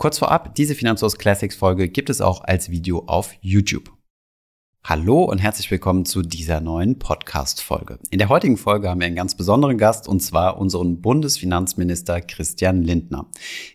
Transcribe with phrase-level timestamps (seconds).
[0.00, 3.92] Kurz vorab, diese Finanzhaus Classics Folge gibt es auch als Video auf YouTube.
[4.82, 7.98] Hallo und herzlich willkommen zu dieser neuen Podcast-Folge.
[8.08, 12.82] In der heutigen Folge haben wir einen ganz besonderen Gast und zwar unseren Bundesfinanzminister Christian
[12.82, 13.26] Lindner.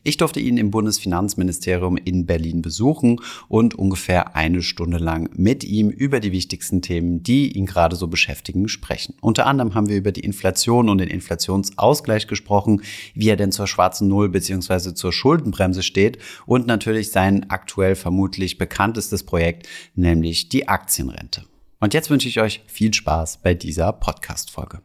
[0.03, 5.89] Ich durfte ihn im Bundesfinanzministerium in Berlin besuchen und ungefähr eine Stunde lang mit ihm
[5.89, 9.13] über die wichtigsten Themen, die ihn gerade so beschäftigen, sprechen.
[9.21, 12.81] Unter anderem haben wir über die Inflation und den Inflationsausgleich gesprochen,
[13.13, 14.95] wie er denn zur schwarzen Null bzw.
[14.95, 16.17] zur Schuldenbremse steht
[16.47, 21.41] und natürlich sein aktuell vermutlich bekanntestes Projekt, nämlich die Aktien Aktienrente.
[21.81, 24.79] Und jetzt wünsche ich euch viel Spaß bei dieser Podcast-Folge.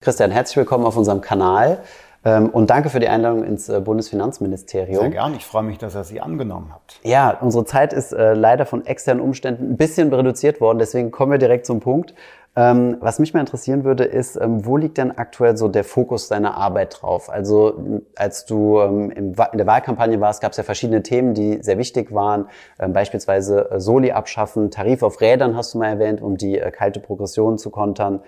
[0.00, 1.82] Christian, herzlich willkommen auf unserem Kanal
[2.24, 5.00] ähm, und danke für die Einladung ins äh, Bundesfinanzministerium.
[5.00, 5.34] Sehr gerne.
[5.34, 7.00] Ich freue mich, dass ihr sie angenommen habt.
[7.02, 10.78] Ja, unsere Zeit ist äh, leider von externen Umständen ein bisschen reduziert worden.
[10.78, 12.14] Deswegen kommen wir direkt zum Punkt.
[12.54, 16.28] Ähm, was mich mal interessieren würde, ist, ähm, wo liegt denn aktuell so der Fokus
[16.28, 17.30] deiner Arbeit drauf?
[17.30, 21.78] Also als du ähm, in der Wahlkampagne warst, gab es ja verschiedene Themen, die sehr
[21.78, 26.36] wichtig waren, ähm, beispielsweise äh, Soli abschaffen, Tarif auf Rädern hast du mal erwähnt, um
[26.36, 28.20] die äh, kalte Progression zu kontern.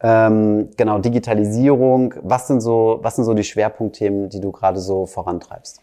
[0.00, 2.14] Ähm, genau, Digitalisierung.
[2.22, 5.80] Was sind so, was sind so die Schwerpunktthemen, die du gerade so vorantreibst?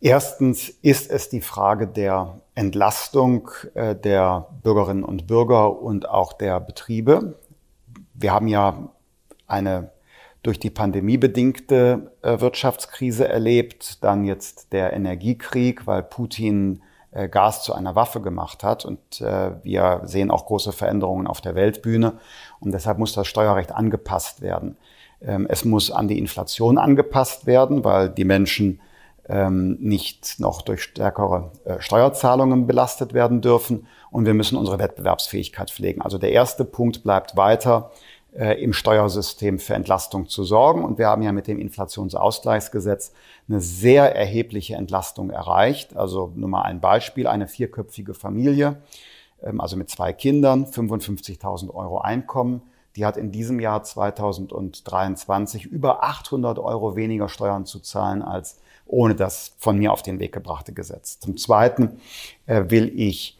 [0.00, 6.60] Erstens ist es die Frage der Entlastung äh, der Bürgerinnen und Bürger und auch der
[6.60, 7.38] Betriebe.
[8.14, 8.90] Wir haben ja
[9.46, 9.90] eine
[10.42, 16.82] durch die Pandemie bedingte äh, Wirtschaftskrise erlebt, dann jetzt der Energiekrieg, weil Putin
[17.12, 18.84] äh, Gas zu einer Waffe gemacht hat.
[18.84, 22.18] Und wir sehen auch große Veränderungen auf der Weltbühne.
[22.60, 24.76] Und deshalb muss das Steuerrecht angepasst werden.
[25.22, 28.80] Ähm, es muss an die Inflation angepasst werden, weil die Menschen
[29.28, 33.86] ähm, nicht noch durch stärkere äh, Steuerzahlungen belastet werden dürfen.
[34.10, 36.02] Und wir müssen unsere Wettbewerbsfähigkeit pflegen.
[36.02, 37.90] Also der erste Punkt bleibt weiter,
[38.34, 40.84] äh, im Steuersystem für Entlastung zu sorgen.
[40.84, 43.12] Und wir haben ja mit dem Inflationsausgleichsgesetz
[43.48, 45.96] eine sehr erhebliche Entlastung erreicht.
[45.96, 48.82] Also nur mal ein Beispiel, eine vierköpfige Familie,
[49.42, 52.62] ähm, also mit zwei Kindern, 55.000 Euro Einkommen,
[52.96, 59.14] die hat in diesem Jahr 2023 über 800 Euro weniger Steuern zu zahlen als ohne
[59.14, 61.18] das von mir auf den Weg gebrachte Gesetz.
[61.18, 62.00] Zum Zweiten
[62.46, 63.38] äh, will ich,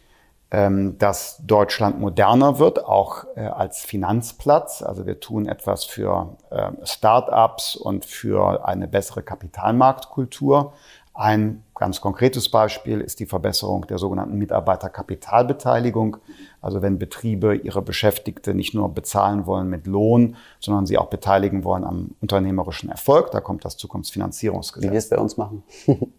[0.51, 4.81] ähm, dass Deutschland moderner wird, auch äh, als Finanzplatz.
[4.81, 10.73] Also wir tun etwas für äh, Start-ups und für eine bessere Kapitalmarktkultur.
[11.15, 16.17] Ein ganz konkretes Beispiel ist die Verbesserung der sogenannten Mitarbeiterkapitalbeteiligung.
[16.61, 21.63] Also wenn Betriebe ihre Beschäftigte nicht nur bezahlen wollen mit Lohn, sondern sie auch beteiligen
[21.63, 24.89] wollen am unternehmerischen Erfolg, da kommt das Zukunftsfinanzierungsgesetz.
[24.89, 25.63] Wie wir es bei uns machen.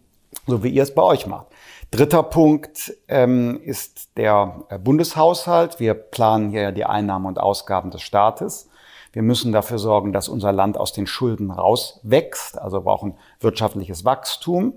[0.47, 1.45] so wie ihr es bei euch macht.
[1.91, 5.79] Dritter Punkt ähm, ist der äh, Bundeshaushalt.
[5.79, 8.67] Wir planen hier ja die Einnahmen und Ausgaben des Staates.
[9.13, 14.73] Wir müssen dafür sorgen, dass unser Land aus den Schulden rauswächst, also brauchen wirtschaftliches Wachstum.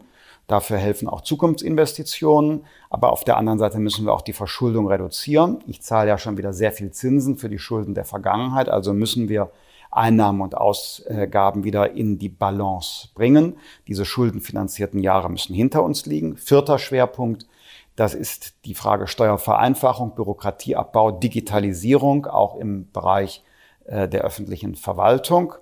[0.50, 2.65] Dafür helfen auch Zukunftsinvestitionen.
[2.88, 5.62] Aber auf der anderen Seite müssen wir auch die Verschuldung reduzieren.
[5.69, 8.69] Ich zahle ja schon wieder sehr viel Zinsen für die Schulden der Vergangenheit.
[8.69, 9.53] Also müssen wir
[9.93, 13.59] Einnahmen und Ausgaben wieder in die Balance bringen.
[13.87, 16.37] Diese schuldenfinanzierten Jahre müssen hinter uns liegen.
[16.37, 17.47] Vierter Schwerpunkt,
[17.94, 23.44] das ist die Frage Steuervereinfachung, Bürokratieabbau, Digitalisierung, auch im Bereich
[23.84, 25.55] äh, der öffentlichen Verwaltung.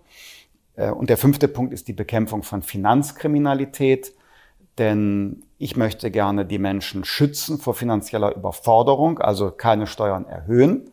[0.77, 4.15] Äh, und der fünfte Punkt ist die Bekämpfung von Finanzkriminalität.
[4.79, 10.91] Denn ich möchte gerne die Menschen schützen vor finanzieller Überforderung, also keine Steuern erhöhen.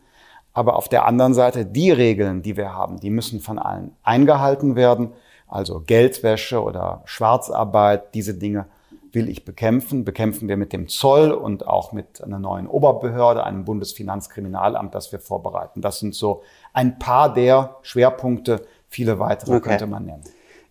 [0.52, 4.74] Aber auf der anderen Seite, die Regeln, die wir haben, die müssen von allen eingehalten
[4.74, 5.12] werden.
[5.46, 8.66] Also Geldwäsche oder Schwarzarbeit, diese Dinge
[9.12, 10.04] will ich bekämpfen.
[10.04, 15.20] Bekämpfen wir mit dem Zoll und auch mit einer neuen Oberbehörde, einem Bundesfinanzkriminalamt, das wir
[15.20, 15.80] vorbereiten.
[15.80, 16.42] Das sind so
[16.72, 18.66] ein paar der Schwerpunkte.
[18.88, 19.70] Viele weitere okay.
[19.70, 20.24] könnte man nennen.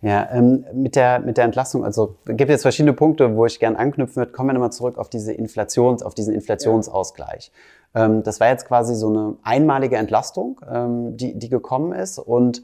[0.06, 3.58] Ja, ähm, mit, der, mit der Entlastung, also es gibt jetzt verschiedene Punkte, wo ich
[3.58, 4.30] gerne anknüpfen würde.
[4.30, 7.50] Kommen wir nochmal zurück auf diese Inflations, auf diesen Inflationsausgleich.
[7.92, 8.04] Ja.
[8.04, 12.62] Ähm, das war jetzt quasi so eine einmalige Entlastung, ähm, die, die gekommen ist und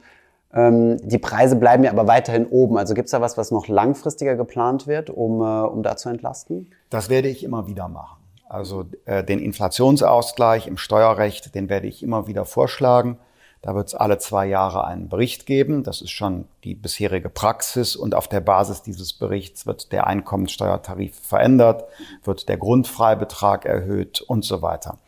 [0.54, 2.78] ähm, die Preise bleiben ja aber weiterhin oben.
[2.78, 6.10] Also gibt es da was, was noch langfristiger geplant wird, um, äh, um da zu
[6.10, 6.70] entlasten?
[6.90, 8.22] Das werde ich immer wieder machen.
[8.48, 13.18] Also äh, den Inflationsausgleich im Steuerrecht, den werde ich immer wieder vorschlagen.
[13.62, 15.84] Da wird es alle zwei Jahre einen Bericht geben.
[15.84, 17.94] Das ist schon die bisherige Praxis.
[17.94, 21.84] Und auf der Basis dieses Berichts wird der Einkommenssteuertarif verändert,
[22.24, 24.98] wird der Grundfreibetrag erhöht und so weiter.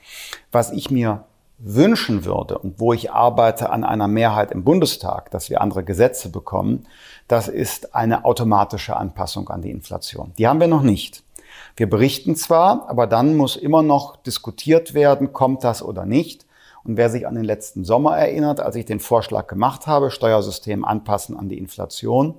[0.52, 1.24] Was ich mir
[1.58, 6.28] wünschen würde und wo ich arbeite an einer Mehrheit im Bundestag, dass wir andere Gesetze
[6.28, 6.86] bekommen,
[7.26, 10.32] das ist eine automatische Anpassung an die Inflation.
[10.38, 11.24] Die haben wir noch nicht.
[11.76, 16.46] Wir berichten zwar, aber dann muss immer noch diskutiert werden, kommt das oder nicht.
[16.84, 20.84] Und wer sich an den letzten Sommer erinnert, als ich den Vorschlag gemacht habe, Steuersystem
[20.84, 22.34] anpassen an die Inflation,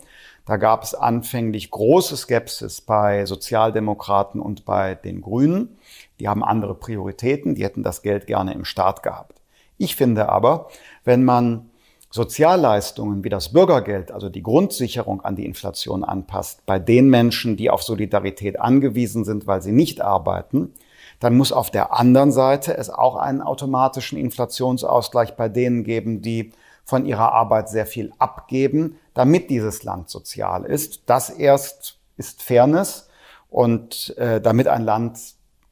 [0.46, 5.78] da gab es anfänglich große Skepsis bei Sozialdemokraten und bei den Grünen.
[6.20, 9.42] Die haben andere Prioritäten, die hätten das Geld gerne im Staat gehabt.
[9.78, 10.70] Ich finde aber,
[11.04, 11.72] wenn man
[12.12, 17.72] Sozialleistungen wie das Bürgergeld, also die Grundsicherung an die Inflation anpasst, bei den Menschen, die
[17.72, 20.74] auf Solidarität angewiesen sind, weil sie nicht arbeiten,
[21.20, 26.52] dann muss auf der anderen Seite es auch einen automatischen Inflationsausgleich bei denen geben, die
[26.84, 31.10] von ihrer Arbeit sehr viel abgeben, damit dieses Land sozial ist.
[31.10, 33.10] Das erst ist Fairness
[33.50, 35.20] und äh, damit ein Land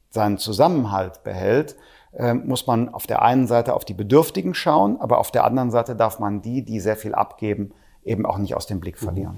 [0.10, 1.76] seinen Zusammenhalt behält,
[2.14, 5.72] äh, muss man auf der einen Seite auf die Bedürftigen schauen, aber auf der anderen
[5.72, 7.74] Seite darf man die, die sehr viel abgeben,
[8.06, 9.38] eben auch nicht aus dem Blick verlieren.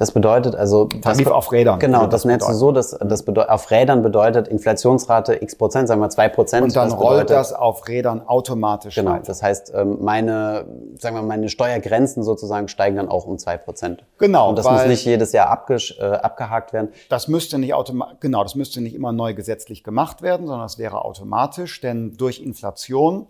[0.00, 1.78] Das bedeutet also Tarif das, auf Rädern.
[1.78, 5.88] Genau, das, das nennst du so, dass das bedeutet, auf Rädern bedeutet Inflationsrate x Prozent,
[5.88, 6.64] sagen wir zwei Prozent.
[6.64, 8.94] Und dann das rollt das auf Rädern automatisch.
[8.94, 9.24] Genau, weiter.
[9.26, 10.64] das heißt, ähm, meine,
[10.98, 14.02] sagen wir, meine Steuergrenzen sozusagen steigen dann auch um zwei Prozent.
[14.16, 14.48] Genau.
[14.48, 16.88] Und das muss nicht jedes Jahr äh, abgehakt werden.
[17.10, 20.78] Das müsste nicht automatisch, genau, das müsste nicht immer neu gesetzlich gemacht werden, sondern das
[20.78, 23.26] wäre automatisch, denn durch Inflation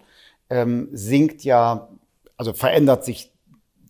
[0.50, 1.88] ähm, sinkt ja,
[2.36, 3.32] also verändert sich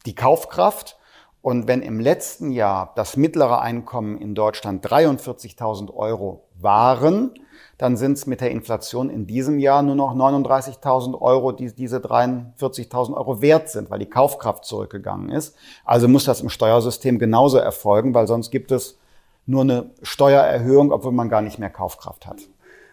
[0.06, 0.98] die Kaufkraft
[1.42, 7.32] und wenn im letzten Jahr das mittlere Einkommen in Deutschland 43.000 Euro waren,
[7.78, 11.96] dann sind es mit der Inflation in diesem Jahr nur noch 39.000 Euro, die diese
[11.96, 15.56] 43.000 Euro wert sind, weil die Kaufkraft zurückgegangen ist.
[15.86, 18.98] Also muss das im Steuersystem genauso erfolgen, weil sonst gibt es
[19.46, 22.40] nur eine Steuererhöhung, obwohl man gar nicht mehr Kaufkraft hat.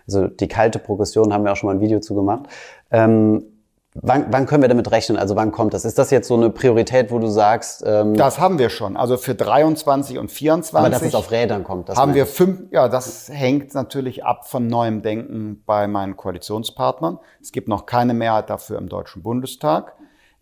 [0.07, 2.45] Also die kalte Progression haben wir auch schon mal ein Video zu gemacht.
[2.91, 3.56] Ähm
[4.01, 5.17] Wann, wann können wir damit rechnen?
[5.17, 5.85] Also wann kommt das?
[5.85, 7.83] Ist das jetzt so eine Priorität, wo du sagst?
[7.85, 8.97] Ähm, das haben wir schon.
[8.97, 10.77] Also für 23 und 24.
[10.77, 11.89] Aber dass es auf Rädern kommt.
[11.89, 12.71] haben wir fünf.
[12.71, 17.19] Ja, das hängt natürlich ab von neuem Denken bei meinen Koalitionspartnern.
[17.41, 19.93] Es gibt noch keine Mehrheit dafür im Deutschen Bundestag.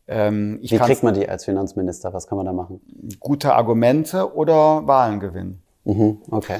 [0.07, 2.13] Ähm, Wie kriegt man die als Finanzminister?
[2.13, 2.81] Was kann man da machen?
[3.19, 5.61] Gute Argumente oder Wahlen gewinnen.
[5.83, 6.59] Mhm, okay.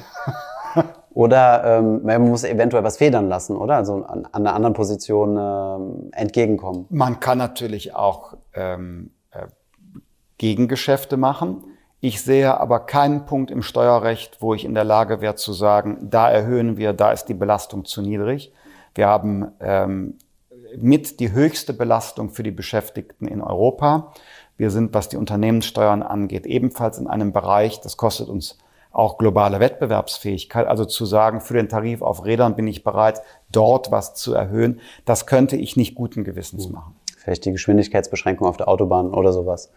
[1.16, 3.78] Oder ähm, man muss eventuell was federn lassen, oder?
[3.78, 6.88] Also an, an einer anderen Position ähm, entgegenkommen.
[6.90, 9.48] Man kann natürlich auch ähm, äh,
[10.38, 11.64] Gegengeschäfte machen.
[12.02, 16.00] Ich sehe aber keinen Punkt im Steuerrecht, wo ich in der Lage wäre zu sagen,
[16.02, 18.52] da erhöhen wir, da ist die Belastung zu niedrig.
[18.94, 20.18] Wir haben ähm,
[20.78, 24.12] mit die höchste Belastung für die Beschäftigten in Europa.
[24.58, 28.58] Wir sind, was die Unternehmenssteuern angeht, ebenfalls in einem Bereich, das kostet uns
[28.96, 30.68] auch globale Wettbewerbsfähigkeit.
[30.68, 33.22] Also zu sagen, für den Tarif auf Rädern bin ich bereit,
[33.52, 36.96] dort was zu erhöhen, das könnte ich nicht guten Gewissens machen.
[37.18, 39.72] Vielleicht die Geschwindigkeitsbeschränkung auf der Autobahn oder sowas.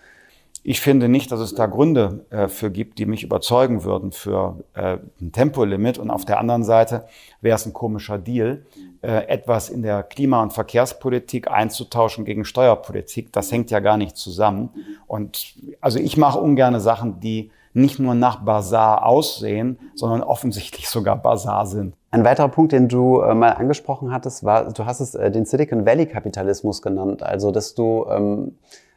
[0.63, 4.63] Ich finde nicht, dass es da Gründe äh, für gibt, die mich überzeugen würden für
[4.75, 5.99] äh, ein Tempolimit.
[5.99, 7.07] Und auf der anderen Seite
[7.41, 8.67] wäre es ein komischer Deal,
[9.03, 13.33] äh, etwas in der Klima- und Verkehrspolitik einzutauschen gegen Steuerpolitik.
[13.33, 14.71] Das hängt ja gar nicht zusammen.
[15.07, 21.17] Und also ich mache ungerne Sachen, die nicht nur nach Bazar aussehen, sondern offensichtlich sogar
[21.17, 21.95] Bazar sind.
[22.11, 25.45] Ein weiterer Punkt, den du äh, mal angesprochen hattest, war, du hast es äh, den
[25.45, 27.23] Silicon Valley Kapitalismus genannt.
[27.23, 28.57] Also, dass du, ähm,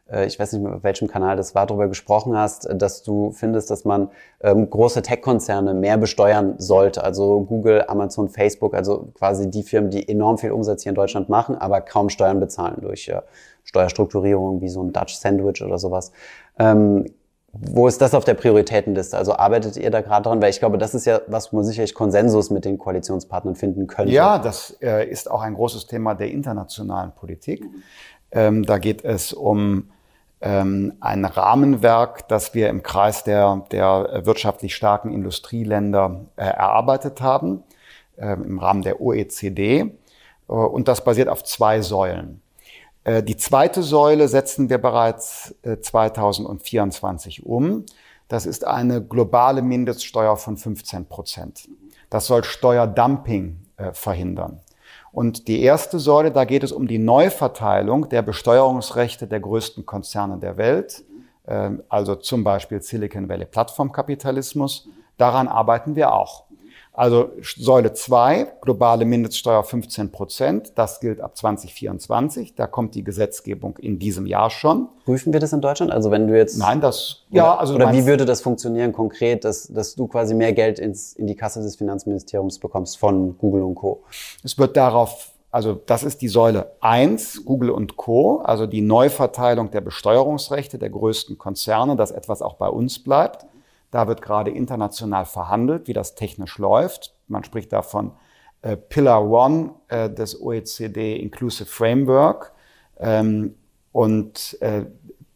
[0.10, 3.32] äh, ich weiß nicht mehr, auf welchem Kanal das war, darüber gesprochen hast, dass du
[3.32, 4.10] findest, dass man
[4.40, 7.04] ähm, große Tech-Konzerne mehr besteuern sollte.
[7.04, 11.28] Also Google, Amazon, Facebook, also quasi die Firmen, die enorm viel Umsatz hier in Deutschland
[11.28, 13.12] machen, aber kaum Steuern bezahlen durch
[13.66, 16.14] Steuerstrukturierung wie so ein Dutch Sandwich oder sowas.
[16.58, 17.06] Ähm,
[17.54, 19.18] wo ist das auf der Prioritätenliste?
[19.18, 20.42] Also arbeitet ihr da gerade dran?
[20.42, 23.88] Weil ich glaube, das ist ja was, wo man sicherlich Konsensus mit den Koalitionspartnern finden
[23.88, 24.14] könnte.
[24.14, 27.66] Ja, das äh, ist auch ein großes Thema der internationalen Politik.
[28.32, 29.90] Ähm, da geht es um
[30.40, 37.64] ähm, ein Rahmenwerk, das wir im Kreis der, der wirtschaftlich starken Industrieländer äh, erarbeitet haben,
[38.16, 39.80] äh, im Rahmen der OECD.
[39.82, 39.88] Äh,
[40.48, 42.41] und das basiert auf zwei Säulen.
[43.04, 47.86] Äh, die zweite Säule setzen wir bereits 2024 äh, um.
[48.28, 51.68] Das ist eine globale Mindeststeuer von 15 Prozent.
[52.10, 54.60] Das soll Steuerdumping äh, verhindern.
[55.12, 60.38] Und die erste Säule, da geht es um die Neuverteilung der Besteuerungsrechte der größten Konzerne
[60.38, 61.04] der Welt,
[61.90, 64.88] also zum Beispiel Silicon Valley Plattformkapitalismus.
[65.18, 66.46] Daran arbeiten wir auch.
[66.94, 72.56] Also Säule 2, globale Mindeststeuer 15 Prozent, das gilt ab 2024.
[72.56, 74.90] Da kommt die Gesetzgebung in diesem Jahr schon.
[75.06, 75.92] Prüfen wir das in Deutschland?
[75.92, 76.58] Also wenn du jetzt...
[76.58, 77.24] Nein, das...
[77.30, 80.80] Oder, ja, also oder wie würde das funktionieren konkret, dass, dass du quasi mehr Geld
[80.80, 84.04] ins, in die Kasse des Finanzministeriums bekommst von Google und Co.?
[84.44, 89.70] Es wird darauf also das ist die Säule 1, Google und Co., also die Neuverteilung
[89.70, 93.46] der Besteuerungsrechte der größten Konzerne, dass etwas auch bei uns bleibt.
[93.92, 97.14] Da wird gerade international verhandelt, wie das technisch läuft.
[97.28, 98.12] Man spricht davon
[98.62, 102.54] äh, Pillar One äh, des OECD Inclusive Framework.
[103.00, 103.56] Ähm,
[103.92, 104.86] und äh,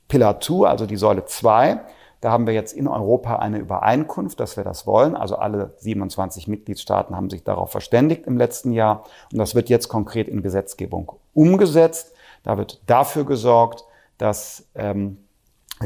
[0.08, 1.82] Pillar 2, also die Säule 2,
[2.22, 5.16] da haben wir jetzt in Europa eine Übereinkunft, dass wir das wollen.
[5.16, 9.04] Also alle 27 Mitgliedstaaten haben sich darauf verständigt im letzten Jahr.
[9.32, 12.14] Und das wird jetzt konkret in Gesetzgebung umgesetzt.
[12.44, 13.84] Da wird dafür gesorgt,
[14.18, 15.25] dass ähm,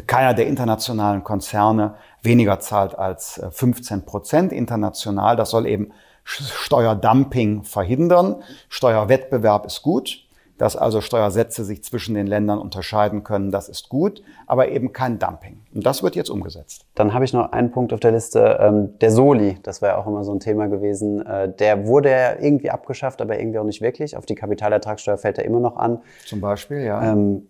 [0.05, 5.35] keiner der internationalen Konzerne weniger zahlt als 15 äh, Prozent international.
[5.35, 5.91] Das soll eben
[6.23, 8.43] Steuerdumping verhindern.
[8.69, 10.25] Steuerwettbewerb ist gut.
[10.59, 15.17] Dass also Steuersätze sich zwischen den Ländern unterscheiden können, das ist gut, aber eben kein
[15.17, 15.61] Dumping.
[15.73, 16.85] Und das wird jetzt umgesetzt.
[16.95, 19.97] Dann habe ich noch einen Punkt auf der Liste, ähm, der Soli, das war ja
[19.97, 21.25] auch immer so ein Thema gewesen.
[21.25, 24.17] Äh, der wurde ja irgendwie abgeschafft, aber irgendwie auch nicht wirklich.
[24.17, 26.01] Auf die Kapitalertragssteuer fällt er immer noch an.
[26.25, 27.09] Zum Beispiel, ja.
[27.09, 27.47] Ähm,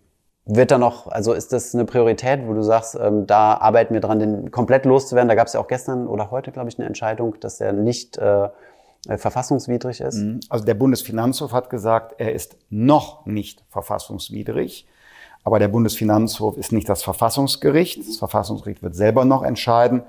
[0.56, 4.00] wird da noch, also ist das eine Priorität, wo du sagst, ähm, da arbeiten wir
[4.00, 5.28] dran, den komplett loszuwerden?
[5.28, 8.18] Da gab es ja auch gestern oder heute, glaube ich, eine Entscheidung, dass der nicht
[8.18, 8.48] äh,
[9.08, 10.16] äh, verfassungswidrig ist?
[10.16, 10.40] Mhm.
[10.48, 14.86] Also der Bundesfinanzhof hat gesagt, er ist noch nicht verfassungswidrig.
[15.42, 18.06] Aber der Bundesfinanzhof ist nicht das Verfassungsgericht.
[18.06, 20.02] Das Verfassungsgericht wird selber noch entscheiden.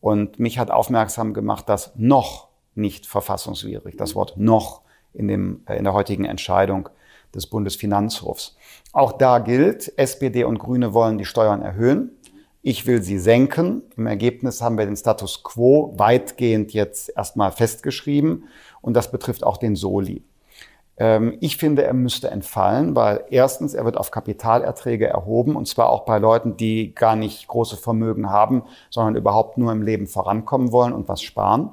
[0.00, 4.80] Und mich hat aufmerksam gemacht, dass noch nicht verfassungswidrig, das Wort noch
[5.12, 6.88] in, dem, äh, in der heutigen Entscheidung
[7.34, 8.56] des Bundesfinanzhofs.
[8.92, 12.10] Auch da gilt, SPD und Grüne wollen die Steuern erhöhen.
[12.60, 13.82] Ich will sie senken.
[13.96, 18.44] Im Ergebnis haben wir den Status quo weitgehend jetzt erstmal festgeschrieben
[18.82, 20.22] und das betrifft auch den Soli.
[20.98, 25.88] Ähm, ich finde, er müsste entfallen, weil erstens, er wird auf Kapitalerträge erhoben und zwar
[25.88, 30.70] auch bei Leuten, die gar nicht große Vermögen haben, sondern überhaupt nur im Leben vorankommen
[30.70, 31.70] wollen und was sparen.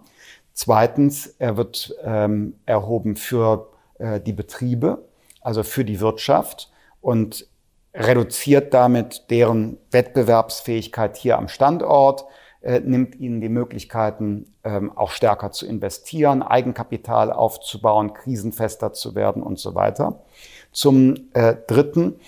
[0.53, 3.67] Zweitens, er wird ähm, erhoben für
[3.99, 5.05] äh, die Betriebe,
[5.41, 6.71] also für die Wirtschaft.
[7.01, 7.48] Und
[7.94, 12.25] reduziert damit deren Wettbewerbsfähigkeit hier am Standort,
[12.62, 19.41] äh, nimmt ihnen die Möglichkeiten, ähm, auch stärker zu investieren, Eigenkapital aufzubauen, krisenfester zu werden
[19.41, 20.24] und so weiter.
[20.72, 22.20] Zum äh, Dritten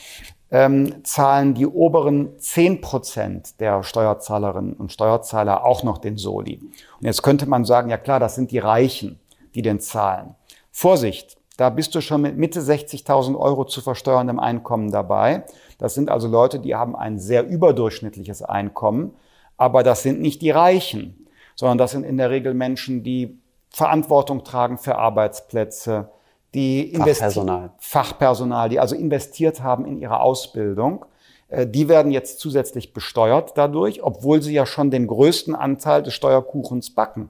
[0.49, 6.59] ähm, zahlen die oberen zehn Prozent der Steuerzahlerinnen und Steuerzahler auch noch den Soli.
[6.99, 9.19] Und jetzt könnte man sagen, ja klar, das sind die Reichen,
[9.53, 10.35] die den zahlen.
[10.71, 15.43] Vorsicht, da bist du schon mit Mitte 60.000 Euro zu versteuerndem Einkommen dabei.
[15.77, 19.13] Das sind also Leute, die haben ein sehr überdurchschnittliches Einkommen,
[19.57, 23.37] aber das sind nicht die Reichen, sondern das sind in der Regel Menschen, die
[23.69, 26.09] Verantwortung tragen für Arbeitsplätze,
[26.55, 27.73] die Fachpersonal.
[27.77, 31.05] Fachpersonal, die also investiert haben in ihre Ausbildung.
[31.47, 36.15] Äh, die werden jetzt zusätzlich besteuert dadurch, obwohl sie ja schon den größten Anteil des
[36.15, 37.29] Steuerkuchens backen.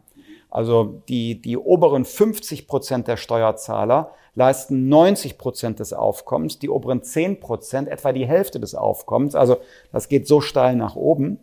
[0.52, 7.04] Also die, die oberen 50 Prozent der Steuerzahler leisten 90 Prozent des Aufkommens, die oberen
[7.04, 9.34] 10 Prozent etwa die Hälfte des Aufkommens.
[9.34, 9.58] Also
[9.92, 11.40] das geht so steil nach oben.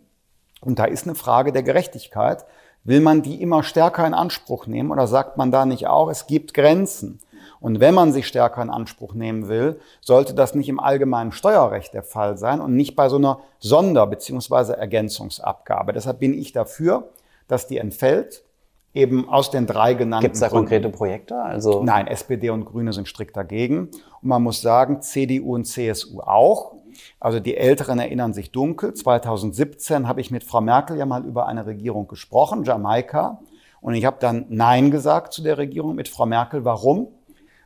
[0.61, 2.45] Und da ist eine Frage der Gerechtigkeit.
[2.83, 6.27] Will man die immer stärker in Anspruch nehmen oder sagt man da nicht auch, es
[6.27, 7.19] gibt Grenzen?
[7.59, 11.93] Und wenn man sie stärker in Anspruch nehmen will, sollte das nicht im allgemeinen Steuerrecht
[11.93, 14.73] der Fall sein und nicht bei so einer Sonder- bzw.
[14.73, 15.93] Ergänzungsabgabe.
[15.93, 17.09] Deshalb bin ich dafür,
[17.47, 18.43] dass die entfällt
[18.99, 20.23] eben aus den drei genannten.
[20.23, 21.41] Gibt es da konkrete Projekte?
[21.41, 23.89] Also Nein, SPD und Grüne sind strikt dagegen.
[24.21, 26.75] Und man muss sagen, CDU und CSU auch.
[27.19, 28.93] Also die Älteren erinnern sich dunkel.
[28.93, 33.39] 2017 habe ich mit Frau Merkel ja mal über eine Regierung gesprochen, Jamaika.
[33.81, 36.65] Und ich habe dann Nein gesagt zu der Regierung mit Frau Merkel.
[36.65, 37.07] Warum?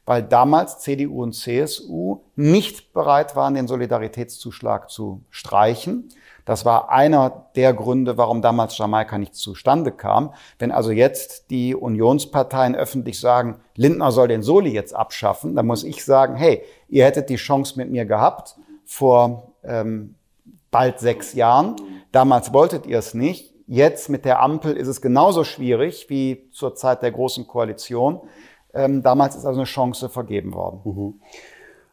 [0.06, 6.10] Weil damals CDU und CSU nicht bereit waren, den Solidaritätszuschlag zu streichen.
[6.46, 10.34] Das war einer der Gründe, warum damals Jamaika nicht zustande kam.
[10.60, 15.86] Wenn also jetzt die Unionsparteien öffentlich sagen, Lindner soll den Soli jetzt abschaffen, dann muss
[15.86, 20.16] ich sagen, hey, ihr hättet die Chance mit mir gehabt vor ähm,
[20.70, 21.78] bald sechs Jahren.
[22.12, 23.54] Damals wolltet ihr es nicht.
[23.66, 28.20] Jetzt mit der Ampel ist es genauso schwierig wie zur Zeit der Großen Koalition.
[28.74, 30.82] Ähm, damals ist also eine Chance vergeben worden.
[30.84, 31.14] Mhm.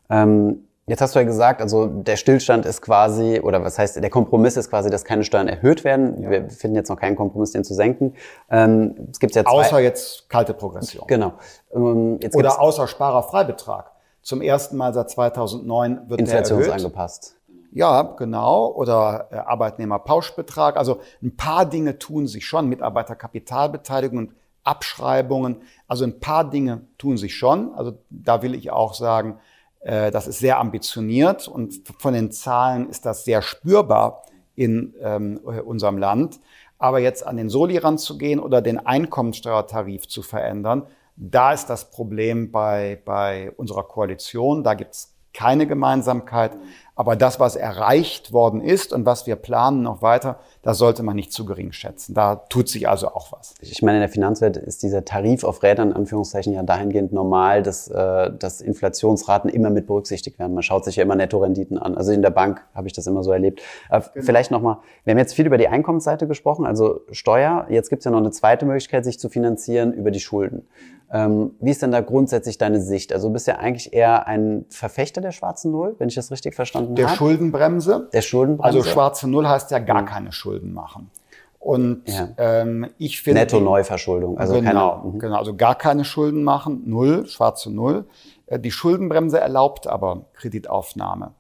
[0.09, 4.11] Ähm Jetzt hast du ja gesagt, also der Stillstand ist quasi, oder was heißt, der
[4.11, 6.21] Kompromiss ist quasi, dass keine Steuern erhöht werden.
[6.21, 6.31] Ja.
[6.31, 8.15] Wir finden jetzt noch keinen Kompromiss, den zu senken.
[8.51, 11.07] Ähm, es gibt ja zwei, außer jetzt kalte Progression.
[11.07, 11.35] Genau.
[11.73, 13.93] Ähm, jetzt oder außer Sparerfreibetrag.
[14.23, 16.71] Zum ersten Mal seit 2009 wird der erhöht.
[16.71, 17.37] angepasst.
[17.71, 18.73] Ja, genau.
[18.73, 20.77] Oder äh, Arbeitnehmerpauschbetrag.
[20.77, 22.69] Also ein paar Dinge tun sich schon.
[22.69, 24.35] Mitarbeiterkapitalbeteiligung und
[24.71, 25.63] Abschreibungen.
[25.89, 27.75] Also ein paar Dinge tun sich schon.
[27.75, 29.39] Also da will ich auch sagen,
[29.81, 34.23] äh, das ist sehr ambitioniert und von den Zahlen ist das sehr spürbar
[34.55, 36.41] in ähm, unserem Land.
[36.79, 40.87] Aber jetzt an den Soli ranzugehen oder den Einkommensteuertarif zu verändern,
[41.17, 44.65] da ist das Problem bei, bei unserer Koalition.
[44.65, 46.53] Da gibt es keine Gemeinsamkeit.
[47.01, 51.17] Aber das, was erreicht worden ist und was wir planen noch weiter, das sollte man
[51.17, 52.13] nicht zu gering schätzen.
[52.13, 53.55] Da tut sich also auch was.
[53.63, 57.63] Ich meine, in der Finanzwelt ist dieser Tarif auf Rädern in Anführungszeichen ja dahingehend normal,
[57.63, 60.53] dass, äh, dass Inflationsraten immer mit berücksichtigt werden.
[60.53, 61.97] Man schaut sich ja immer Nettorenditen an.
[61.97, 63.63] Also in der Bank habe ich das immer so erlebt.
[63.89, 64.27] Aber genau.
[64.27, 67.65] Vielleicht nochmal, wir haben jetzt viel über die Einkommensseite gesprochen, also Steuer.
[67.71, 70.69] Jetzt gibt es ja noch eine zweite Möglichkeit, sich zu finanzieren über die Schulden.
[71.13, 73.13] Ähm, wie ist denn da grundsätzlich deine Sicht?
[73.13, 76.55] Also du bist ja eigentlich eher ein Verfechter der schwarzen Null, wenn ich das richtig
[76.55, 77.13] verstanden der habe.
[77.13, 78.09] Der Schuldenbremse.
[78.13, 78.79] Der Schuldenbremse.
[78.79, 80.07] Also schwarze Null heißt ja gar mhm.
[80.07, 81.11] keine Schulden machen.
[81.59, 82.29] Und ja.
[82.39, 83.41] ähm, ich finde.
[83.41, 84.39] Netto-Neuverschuldung.
[84.39, 85.19] Also genau, keine, mhm.
[85.19, 88.07] genau, also gar keine Schulden machen, null, schwarze Null.
[88.47, 91.33] Äh, die Schuldenbremse erlaubt aber Kreditaufnahme.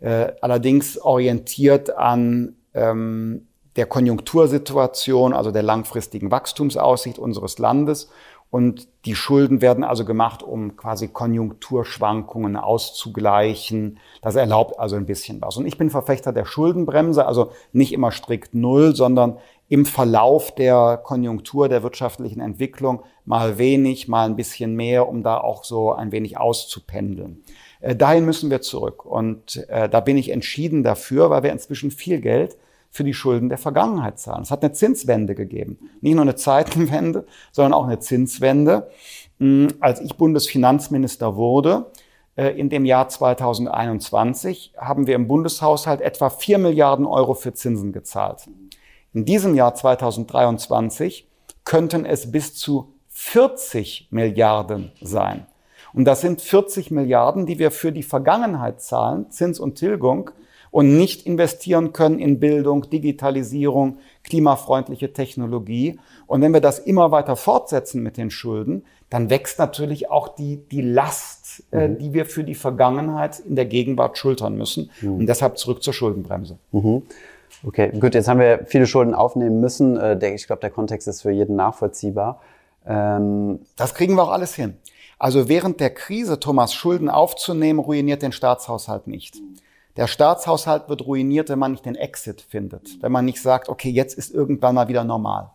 [0.00, 3.46] Äh, allerdings orientiert an ähm,
[3.76, 8.10] der Konjunktursituation, also der langfristigen Wachstumsaussicht unseres Landes
[8.50, 13.98] und die Schulden werden also gemacht, um quasi Konjunkturschwankungen auszugleichen.
[14.22, 15.56] Das erlaubt also ein bisschen was.
[15.56, 19.38] Und ich bin Verfechter der Schuldenbremse, also nicht immer strikt null, sondern
[19.68, 25.38] im Verlauf der Konjunktur, der wirtschaftlichen Entwicklung mal wenig, mal ein bisschen mehr, um da
[25.38, 27.42] auch so ein wenig auszupendeln.
[27.80, 29.04] Äh, dahin müssen wir zurück.
[29.04, 32.56] Und äh, da bin ich entschieden dafür, weil wir inzwischen viel Geld
[32.90, 34.42] für die Schulden der Vergangenheit zahlen.
[34.42, 35.78] Es hat eine Zinswende gegeben.
[36.00, 38.90] Nicht nur eine Zeitenwende, sondern auch eine Zinswende.
[39.38, 41.90] Hm, als ich Bundesfinanzminister wurde,
[42.36, 47.92] äh, in dem Jahr 2021, haben wir im Bundeshaushalt etwa 4 Milliarden Euro für Zinsen
[47.92, 48.48] gezahlt.
[49.12, 51.28] In diesem Jahr 2023
[51.64, 55.46] könnten es bis zu 40 Milliarden sein.
[55.94, 60.30] Und das sind 40 Milliarden, die wir für die Vergangenheit zahlen, Zins und Tilgung,
[60.76, 65.98] und nicht investieren können in Bildung, Digitalisierung, klimafreundliche Technologie.
[66.26, 70.58] Und wenn wir das immer weiter fortsetzen mit den Schulden, dann wächst natürlich auch die,
[70.70, 71.94] die Last, äh, mhm.
[71.94, 74.90] äh, die wir für die Vergangenheit in der Gegenwart schultern müssen.
[75.00, 75.20] Mhm.
[75.20, 76.58] Und deshalb zurück zur Schuldenbremse.
[76.72, 77.04] Mhm.
[77.64, 79.96] Okay, gut, jetzt haben wir viele Schulden aufnehmen müssen.
[79.96, 82.42] Äh, ich glaube, der Kontext ist für jeden nachvollziehbar.
[82.86, 84.76] Ähm das kriegen wir auch alles hin.
[85.18, 89.40] Also während der Krise, Thomas, Schulden aufzunehmen, ruiniert den Staatshaushalt nicht.
[89.96, 93.02] Der Staatshaushalt wird ruiniert, wenn man nicht den Exit findet.
[93.02, 95.50] Wenn man nicht sagt, okay, jetzt ist irgendwann mal wieder normal.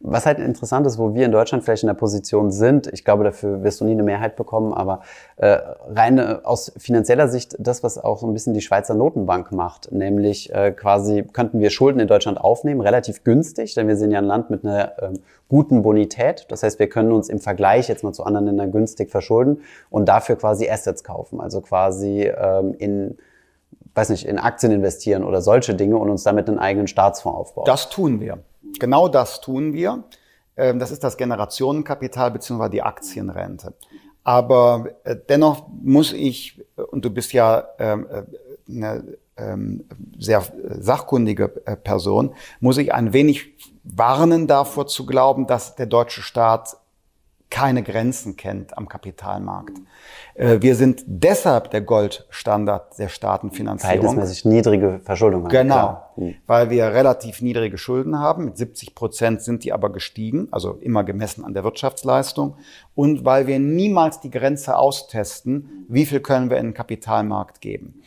[0.00, 3.22] Was halt interessant ist, wo wir in Deutschland vielleicht in der Position sind, ich glaube,
[3.22, 5.02] dafür wirst du nie eine Mehrheit bekommen, aber
[5.36, 9.52] äh, rein äh, aus finanzieller Sicht das, was auch so ein bisschen die Schweizer Notenbank
[9.52, 14.10] macht, nämlich äh, quasi könnten wir Schulden in Deutschland aufnehmen, relativ günstig, denn wir sind
[14.10, 16.46] ja ein Land mit einer ähm, guten Bonität.
[16.48, 20.08] Das heißt, wir können uns im Vergleich jetzt mal zu anderen Ländern günstig verschulden und
[20.08, 23.16] dafür quasi Assets kaufen, also quasi ähm, in
[23.96, 27.64] weiß nicht, in Aktien investieren oder solche Dinge und uns damit einen eigenen Staatsfonds aufbauen.
[27.66, 28.38] Das tun wir.
[28.78, 30.04] Genau das tun wir.
[30.56, 33.74] Ähm, das ist das Generationenkapital beziehungsweise die Aktienrente.
[34.22, 38.22] Aber äh, dennoch muss ich, und du bist ja ähm, äh,
[38.68, 39.04] eine
[39.36, 39.84] ähm,
[40.18, 40.42] sehr
[40.80, 43.54] sachkundige äh, Person, muss ich ein wenig
[43.84, 46.76] warnen davor zu glauben, dass der deutsche Staat
[47.50, 49.78] keine Grenzen kennt am Kapitalmarkt.
[50.34, 54.00] Äh, wir sind deshalb der Goldstandard der Staatenfinanzierung.
[54.00, 55.48] Verhältnismäßig niedrige Verschuldung.
[55.48, 56.34] Genau, hm.
[56.46, 58.46] weil wir relativ niedrige Schulden haben.
[58.46, 62.56] Mit 70 Prozent sind die aber gestiegen, also immer gemessen an der Wirtschaftsleistung.
[62.94, 68.02] Und weil wir niemals die Grenze austesten, wie viel können wir in den Kapitalmarkt geben.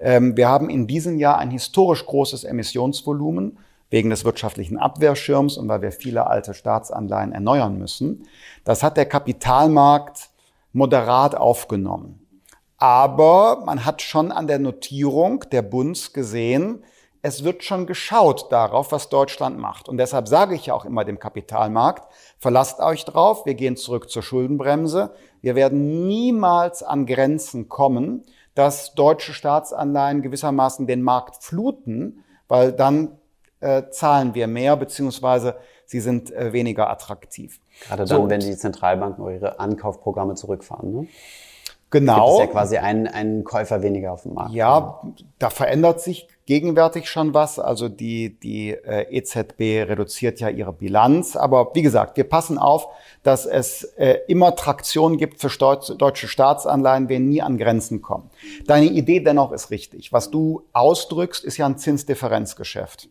[0.00, 3.58] Ähm, wir haben in diesem Jahr ein historisch großes Emissionsvolumen
[3.90, 8.26] wegen des wirtschaftlichen Abwehrschirms und weil wir viele alte Staatsanleihen erneuern müssen.
[8.64, 10.30] Das hat der Kapitalmarkt
[10.72, 12.26] moderat aufgenommen.
[12.76, 16.84] Aber man hat schon an der Notierung der Bunds gesehen,
[17.20, 19.88] es wird schon geschaut darauf, was Deutschland macht.
[19.88, 22.06] Und deshalb sage ich ja auch immer dem Kapitalmarkt,
[22.38, 25.12] verlasst euch drauf, wir gehen zurück zur Schuldenbremse.
[25.40, 28.24] Wir werden niemals an Grenzen kommen,
[28.54, 33.18] dass deutsche Staatsanleihen gewissermaßen den Markt fluten, weil dann
[33.60, 37.60] äh, zahlen wir mehr, beziehungsweise sie sind äh, weniger attraktiv.
[37.86, 40.92] Gerade dann, so, wenn die Zentralbanken ihre Ankaufprogramme zurückfahren.
[40.92, 41.08] Ne?
[41.90, 42.26] Genau.
[42.26, 44.52] Das ist ja quasi ein, ein Käufer weniger auf dem Markt.
[44.52, 45.00] Ja,
[45.38, 47.58] da verändert sich gegenwärtig schon was.
[47.58, 51.34] Also die, die äh, EZB reduziert ja ihre Bilanz.
[51.34, 52.88] Aber wie gesagt, wir passen auf,
[53.22, 58.30] dass es äh, immer Traktion gibt für deutsche Staatsanleihen, wir nie an Grenzen kommen.
[58.66, 60.12] Deine Idee dennoch ist richtig.
[60.12, 63.08] Was du ausdrückst, ist ja ein Zinsdifferenzgeschäft.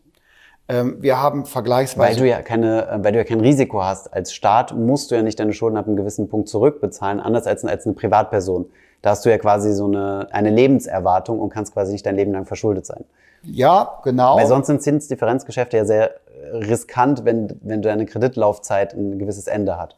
[0.68, 2.20] Ähm, wir haben vergleichsweise.
[2.20, 4.12] Weil du ja keine, äh, weil du ja kein Risiko hast.
[4.12, 7.64] Als Staat musst du ja nicht deine Schulden ab einem gewissen Punkt zurückbezahlen, anders als,
[7.64, 8.66] als eine Privatperson.
[9.00, 12.32] Da hast du ja quasi so eine, eine Lebenserwartung und kannst quasi nicht dein Leben
[12.32, 13.04] lang verschuldet sein.
[13.44, 14.36] Ja, genau.
[14.36, 16.14] Weil sonst sind Zinsdifferenzgeschäfte ja sehr
[16.52, 19.96] riskant, wenn, wenn deine Kreditlaufzeit ein gewisses Ende hat.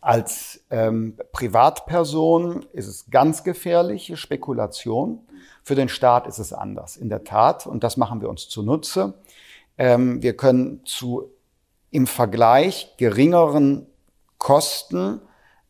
[0.00, 5.20] Als ähm, Privatperson ist es ganz gefährliche Spekulation.
[5.62, 7.66] Für den Staat ist es anders, in der Tat.
[7.66, 9.14] Und das machen wir uns zunutze.
[9.78, 11.30] Ähm, wir können zu
[11.90, 13.86] im Vergleich geringeren
[14.38, 15.20] Kosten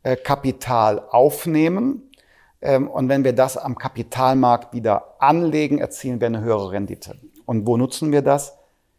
[0.02, 2.10] äh, Kapital aufnehmen.
[2.60, 7.18] Ähm, und wenn wir das am Kapitalmarkt wieder anlegen, erzielen wir eine höhere Rendite.
[7.44, 8.56] Und wo nutzen wir das?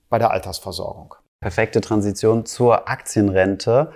[0.10, 1.16] Bei der Altersversorgung.
[1.42, 3.92] Perfekte Transition zur Aktienrente.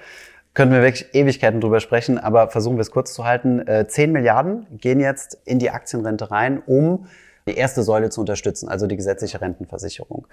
[0.56, 3.60] Können wir wirklich Ewigkeiten drüber sprechen, aber versuchen wir es kurz zu halten.
[3.67, 7.06] Äh, 10 Milliarden gehen jetzt in die Aktienrente rein, um
[7.48, 10.28] die erste Säule zu unterstützen, also die gesetzliche Rentenversicherung.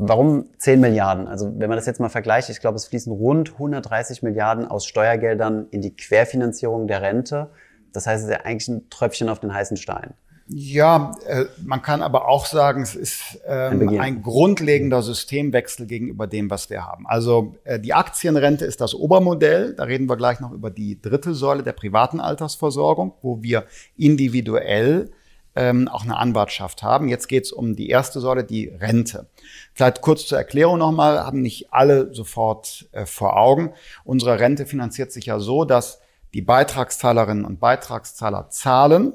[0.00, 1.26] Warum 10 Milliarden?
[1.26, 4.86] Also wenn man das jetzt mal vergleicht, ich glaube, es fließen rund 130 Milliarden aus
[4.86, 7.50] Steuergeldern in die Querfinanzierung der Rente.
[7.92, 10.14] Das heißt, es ist ja eigentlich ein Tröpfchen auf den heißen Stein.
[10.46, 16.28] Ja, äh, man kann aber auch sagen, es ist ähm, ein, ein, grundlegender Systemwechsel gegenüber
[16.28, 17.04] dem, was wir haben.
[17.06, 19.74] Also äh, die Aktienrente ist das Obermodell.
[19.74, 23.64] Da reden wir gleich noch über die dritte Säule der privaten Altersversorgung, wo wir
[23.96, 25.10] individuell
[25.58, 27.08] ähm, auch eine Anwartschaft haben.
[27.08, 29.26] Jetzt geht es um die erste Säule, die Rente.
[29.74, 33.72] Vielleicht kurz zur Erklärung nochmal, haben nicht alle sofort äh, vor Augen.
[34.04, 36.00] Unsere Rente finanziert sich ja so, dass
[36.32, 39.12] die Beitragszahlerinnen und Beitragszahler zahlen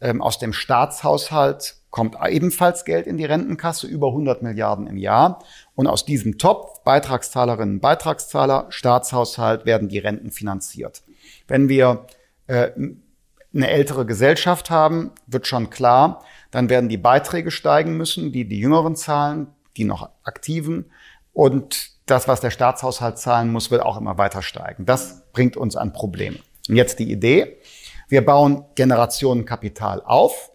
[0.00, 5.42] ähm, aus dem Staatshaushalt kommt ebenfalls Geld in die Rentenkasse, über 100 Milliarden im Jahr.
[5.74, 11.02] Und aus diesem Topf, Beitragszahlerinnen, Beitragszahler, Staatshaushalt, werden die Renten finanziert.
[11.48, 12.06] Wenn wir
[12.48, 12.70] äh,
[13.56, 18.60] eine ältere Gesellschaft haben, wird schon klar, dann werden die Beiträge steigen müssen, die die
[18.60, 20.90] Jüngeren zahlen, die noch Aktiven.
[21.32, 24.86] Und das, was der Staatshaushalt zahlen muss, wird auch immer weiter steigen.
[24.86, 26.38] Das bringt uns an Probleme.
[26.68, 27.58] Und jetzt die Idee.
[28.08, 30.50] Wir bauen Generationenkapital auf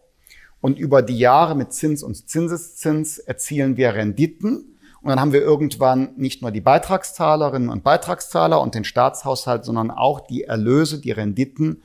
[0.61, 4.77] und über die Jahre mit Zins und Zinseszins erzielen wir Renditen.
[5.01, 9.89] Und dann haben wir irgendwann nicht nur die Beitragszahlerinnen und Beitragszahler und den Staatshaushalt, sondern
[9.89, 11.81] auch die Erlöse, die Renditen,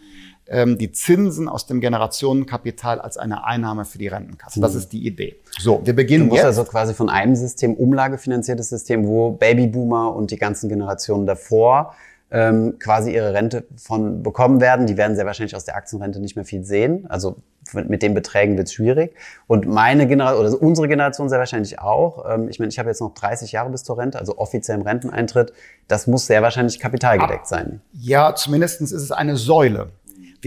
[0.48, 4.61] ähm, die Zinsen aus dem Generationenkapital als eine Einnahme für die Rentenkasse.
[4.61, 4.78] Das mhm.
[4.78, 5.37] ist die Idee.
[5.59, 6.46] So, wir beginnen du musst jetzt.
[6.46, 11.94] also quasi von einem System, umlagefinanziertes System, wo Babyboomer und die ganzen Generationen davor
[12.30, 14.87] ähm, quasi ihre Rente von bekommen werden.
[14.87, 17.06] Die werden sehr wahrscheinlich aus der Aktienrente nicht mehr viel sehen.
[17.09, 17.37] Also
[17.72, 19.14] mit den Beträgen wird es schwierig.
[19.46, 22.24] Und meine Generation, oder unsere Generation sehr wahrscheinlich auch.
[22.28, 24.82] Ähm, ich meine, ich habe jetzt noch 30 Jahre bis zur Rente, also offiziell im
[24.82, 25.52] Renteneintritt.
[25.88, 27.80] Das muss sehr wahrscheinlich kapitalgedeckt sein.
[27.92, 29.90] Ja, zumindestens ist es eine Säule.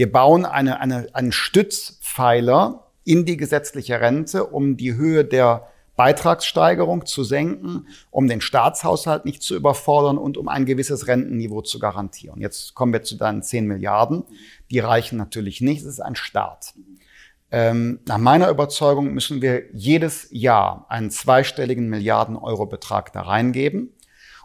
[0.00, 7.04] Wir bauen eine, eine, einen Stützpfeiler in die gesetzliche Rente, um die Höhe der Beitragssteigerung
[7.04, 12.40] zu senken, um den Staatshaushalt nicht zu überfordern und um ein gewisses Rentenniveau zu garantieren.
[12.40, 14.24] Jetzt kommen wir zu deinen 10 Milliarden.
[14.70, 15.82] Die reichen natürlich nicht.
[15.82, 16.72] Es ist ein Start.
[17.50, 23.92] Ähm, nach meiner Überzeugung müssen wir jedes Jahr einen zweistelligen Milliarden Euro Betrag da reingeben.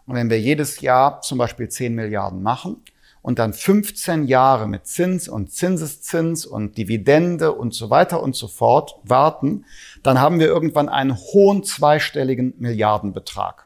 [0.06, 2.84] Und wenn wir jedes Jahr zum Beispiel 10 Milliarden machen,
[3.26, 8.48] und dann 15 Jahre mit Zins und Zinseszins und Dividende und so weiter und so
[8.48, 9.66] fort warten,
[10.04, 13.66] dann haben wir irgendwann einen hohen zweistelligen Milliardenbetrag.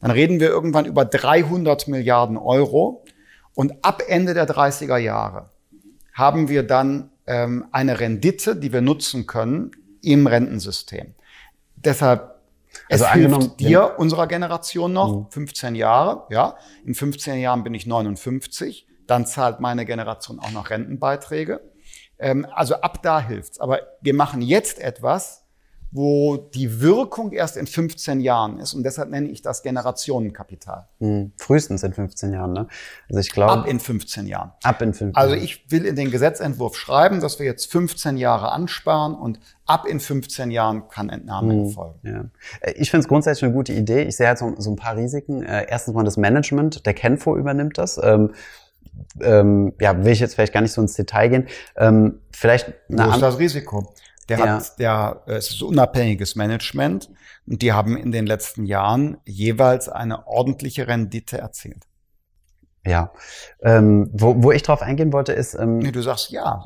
[0.00, 3.04] Dann reden wir irgendwann über 300 Milliarden Euro
[3.52, 5.50] und ab Ende der 30er Jahre
[6.14, 11.14] haben wir dann ähm, eine Rendite, die wir nutzen können im Rentensystem.
[11.76, 12.35] Deshalb
[12.88, 15.76] es also hilft dir, unserer Generation noch, 15 mhm.
[15.76, 16.56] Jahre, ja.
[16.84, 18.86] In 15 Jahren bin ich 59.
[19.06, 21.60] Dann zahlt meine Generation auch noch Rentenbeiträge.
[22.18, 23.60] Ähm, also ab da hilft's.
[23.60, 25.45] Aber wir machen jetzt etwas,
[25.96, 28.74] wo die Wirkung erst in 15 Jahren ist.
[28.74, 30.86] Und deshalb nenne ich das Generationenkapital.
[31.00, 32.68] Hm, frühestens in 15 Jahren, ne?
[33.08, 33.52] Also ich glaube.
[33.52, 34.52] Ab in 15 Jahren.
[34.62, 38.52] Ab in 15 Also ich will in den Gesetzentwurf schreiben, dass wir jetzt 15 Jahre
[38.52, 41.98] ansparen und ab in 15 Jahren kann Entnahme hm, erfolgen.
[42.02, 42.24] Ja.
[42.60, 44.02] Äh, ich finde es grundsätzlich eine gute Idee.
[44.02, 45.42] Ich sehe halt so, so ein paar Risiken.
[45.42, 46.84] Äh, erstens mal das Management.
[46.84, 47.98] Der Kenfo übernimmt das.
[48.02, 48.34] Ähm,
[49.20, 51.48] ähm, ja, will ich jetzt vielleicht gar nicht so ins Detail gehen.
[51.76, 53.94] Ähm, vielleicht Wo ist das Risiko?
[54.28, 54.46] Der ja.
[54.46, 57.10] hat, der, es ist unabhängiges Management
[57.46, 61.84] und die haben in den letzten Jahren jeweils eine ordentliche Rendite erzielt.
[62.84, 63.10] Ja,
[63.62, 65.54] ähm, wo, wo ich drauf eingehen wollte ist.
[65.54, 66.64] Ähm, nee, du sagst ja.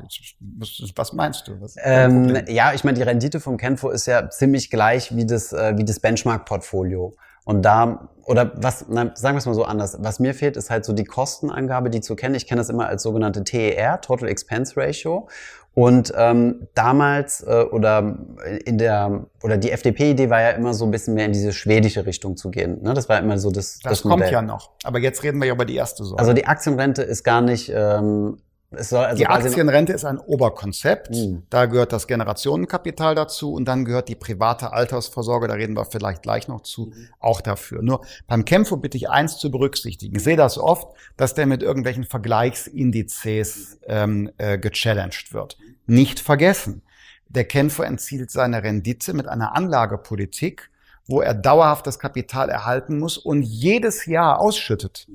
[0.95, 1.59] Was meinst du?
[1.59, 5.51] Was ähm, ja, ich meine, die Rendite vom Kenfo ist ja ziemlich gleich wie das
[5.51, 7.15] äh, wie das Benchmark-Portfolio.
[7.43, 10.69] Und da, oder was, na, sagen wir es mal so anders, was mir fehlt, ist
[10.69, 12.35] halt so die Kostenangabe, die zu kennen.
[12.35, 15.27] Ich kenne das immer als sogenannte TER, Total Expense Ratio.
[15.73, 18.17] Und ähm, damals äh, oder
[18.65, 22.05] in der oder die FDP-Idee war ja immer so ein bisschen mehr in diese schwedische
[22.05, 22.81] Richtung zu gehen.
[22.81, 22.93] Ne?
[22.93, 23.79] Das war immer so das.
[23.79, 24.33] Das, das kommt Modell.
[24.33, 24.71] ja noch.
[24.83, 26.19] Aber jetzt reden wir ja über die erste Säule.
[26.19, 28.37] Also die Aktienrente ist gar nicht ähm,
[28.71, 31.11] also die Aktienrente ist ein Oberkonzept.
[31.11, 31.43] Mhm.
[31.49, 36.23] Da gehört das Generationenkapital dazu und dann gehört die private Altersvorsorge, da reden wir vielleicht
[36.23, 37.09] gleich noch zu, mhm.
[37.19, 37.81] auch dafür.
[37.81, 40.15] Nur beim Kämpfer bitte ich eins zu berücksichtigen.
[40.15, 45.57] Ich sehe das oft, dass der mit irgendwelchen Vergleichsindizes ähm, äh, gechallenged wird.
[45.85, 46.81] Nicht vergessen.
[47.27, 50.70] Der Kenfer entzielt seine Rendite mit einer Anlagepolitik,
[51.07, 55.07] wo er dauerhaft das Kapital erhalten muss und jedes Jahr ausschüttet.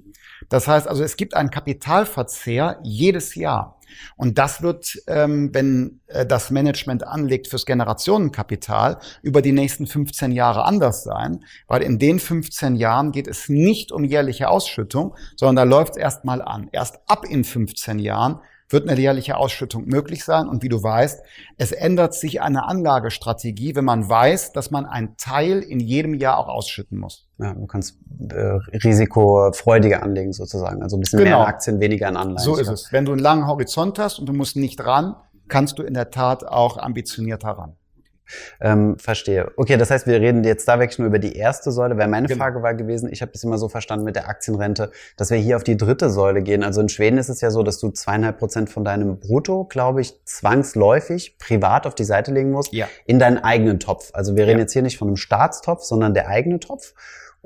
[0.48, 3.76] Das heißt also, es gibt einen Kapitalverzehr jedes Jahr.
[4.16, 10.32] Und das wird, ähm, wenn äh, das Management anlegt fürs Generationenkapital, über die nächsten 15
[10.32, 15.56] Jahre anders sein, weil in den 15 Jahren geht es nicht um jährliche Ausschüttung, sondern
[15.56, 16.68] da läuft es erstmal an.
[16.72, 20.48] Erst ab in 15 Jahren wird eine jährliche Ausschüttung möglich sein.
[20.48, 21.22] Und wie du weißt,
[21.56, 26.38] es ändert sich eine Anlagestrategie, wenn man weiß, dass man einen Teil in jedem Jahr
[26.38, 27.28] auch ausschütten muss.
[27.38, 27.98] Ja, du kannst
[28.30, 31.30] äh, risikofreudiger anlegen sozusagen, also ein bisschen genau.
[31.30, 32.44] mehr in Aktien, weniger in Anleihen.
[32.44, 32.92] So ist es.
[32.92, 35.14] Wenn du einen langen Horizont hast und du musst nicht ran,
[35.48, 37.76] kannst du in der Tat auch ambitionierter ran.
[38.60, 39.52] Ähm, verstehe.
[39.56, 42.26] Okay, das heißt, wir reden jetzt da wirklich nur über die erste Säule, weil meine
[42.26, 42.42] genau.
[42.42, 45.56] Frage war gewesen, ich habe das immer so verstanden mit der Aktienrente, dass wir hier
[45.56, 46.62] auf die dritte Säule gehen.
[46.62, 50.00] Also in Schweden ist es ja so, dass du zweieinhalb Prozent von deinem Brutto, glaube
[50.00, 52.88] ich, zwangsläufig privat auf die Seite legen musst, ja.
[53.06, 54.10] in deinen eigenen Topf.
[54.12, 54.62] Also wir reden ja.
[54.62, 56.94] jetzt hier nicht von einem Staatstopf, sondern der eigene Topf.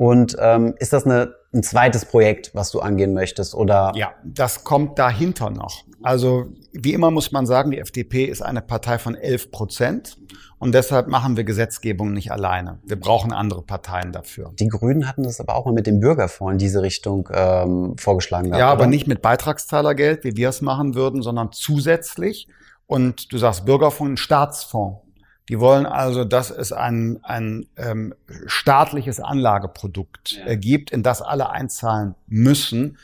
[0.00, 3.54] Und ähm, ist das eine, ein zweites Projekt, was du angehen möchtest?
[3.54, 3.92] Oder?
[3.94, 5.84] Ja, das kommt dahinter noch.
[6.02, 10.16] Also wie immer muss man sagen, die FDP ist eine Partei von 11 Prozent.
[10.58, 12.78] Und deshalb machen wir Gesetzgebung nicht alleine.
[12.82, 14.54] Wir brauchen andere Parteien dafür.
[14.58, 18.46] Die Grünen hatten das aber auch mal mit dem Bürgerfonds in diese Richtung ähm, vorgeschlagen.
[18.46, 22.48] Gehabt, ja, aber nicht mit Beitragszahlergeld, wie wir es machen würden, sondern zusätzlich.
[22.86, 25.00] Und du sagst Bürgerfonds, Staatsfonds.
[25.48, 28.14] Die wollen also, dass es ein, ein ähm,
[28.46, 32.98] staatliches Anlageprodukt äh, gibt, in das alle einzahlen müssen,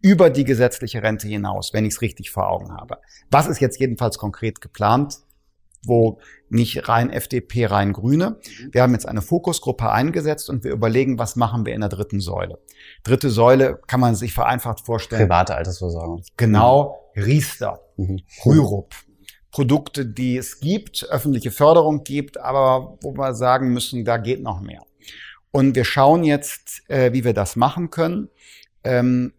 [0.00, 2.98] über die gesetzliche Rente hinaus, wenn ich es richtig vor Augen habe.
[3.30, 5.18] Was ist jetzt jedenfalls konkret geplant?
[5.84, 8.38] wo nicht rein FDP, rein Grüne.
[8.70, 12.20] Wir haben jetzt eine Fokusgruppe eingesetzt und wir überlegen, was machen wir in der dritten
[12.20, 12.58] Säule.
[13.02, 15.28] Dritte Säule kann man sich vereinfacht vorstellen.
[15.28, 16.22] Private Altersvorsorge.
[16.36, 18.20] Genau, Riester, mhm.
[18.44, 18.94] Rürup.
[19.52, 24.60] Produkte, die es gibt, öffentliche Förderung gibt, aber wo wir sagen müssen, da geht noch
[24.60, 24.82] mehr.
[25.50, 28.28] Und wir schauen jetzt, äh, wie wir das machen können,
[28.82, 29.34] ähm,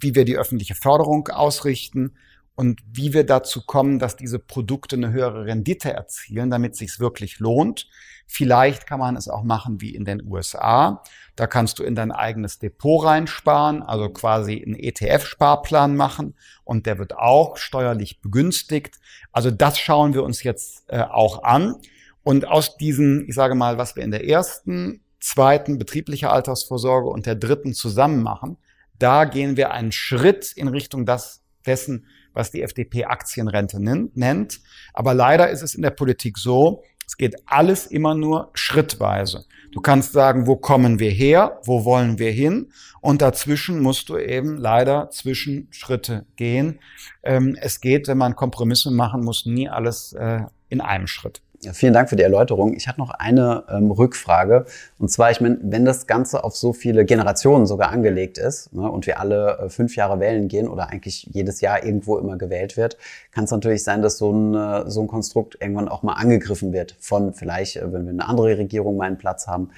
[0.00, 2.16] wie wir die öffentliche Förderung ausrichten
[2.56, 6.98] und wie wir dazu kommen, dass diese Produkte eine höhere Rendite erzielen, damit es sich
[6.98, 7.86] wirklich lohnt.
[8.26, 11.02] Vielleicht kann man es auch machen wie in den USA.
[11.36, 16.98] Da kannst du in dein eigenes Depot reinsparen, also quasi einen ETF-Sparplan machen und der
[16.98, 19.00] wird auch steuerlich begünstigt.
[19.32, 21.76] Also das schauen wir uns jetzt äh, auch an.
[22.22, 27.26] Und aus diesen, ich sage mal, was wir in der ersten, zweiten betriebliche Altersvorsorge und
[27.26, 28.56] der dritten zusammen machen,
[28.98, 34.60] da gehen wir einen Schritt in Richtung das, dessen, was die FDP Aktienrente nennt.
[34.92, 39.46] Aber leider ist es in der Politik so, es geht alles immer nur schrittweise.
[39.72, 44.18] Du kannst sagen, wo kommen wir her, wo wollen wir hin und dazwischen musst du
[44.18, 46.80] eben leider Zwischenschritte gehen.
[47.22, 51.42] Ähm, es geht, wenn man Kompromisse machen muss, nie alles äh, in einem Schritt.
[51.72, 52.74] Vielen Dank für die Erläuterung.
[52.74, 54.66] Ich hatte noch eine ähm, Rückfrage.
[54.98, 58.90] Und zwar, ich meine, wenn das Ganze auf so viele Generationen sogar angelegt ist ne,
[58.90, 62.76] und wir alle äh, fünf Jahre wählen gehen oder eigentlich jedes Jahr irgendwo immer gewählt
[62.76, 62.96] wird,
[63.32, 66.72] kann es natürlich sein, dass so ein, äh, so ein Konstrukt irgendwann auch mal angegriffen
[66.72, 69.70] wird von vielleicht, äh, wenn wir eine andere Regierung mal einen Platz haben.